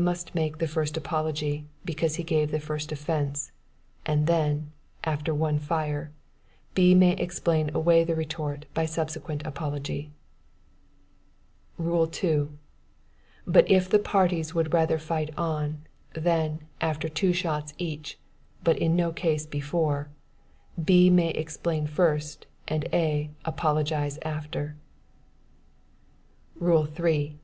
[0.00, 3.52] must make the first apology, because he gave the first offence,
[4.04, 4.72] and then,
[5.04, 6.10] (after one fire,)
[6.74, 6.96] B.
[6.96, 10.10] may explain away the retort by subsequent apology.
[11.78, 12.58] "Rule 2.
[13.46, 15.82] But if the parties would rather fight on:
[16.12, 18.18] then, after two shots each,
[18.64, 20.10] (but in no case before,)
[20.84, 21.08] B.
[21.08, 23.30] may explain first, and A.
[23.44, 24.76] apologize afterward.
[26.58, 27.38] "Rule 3.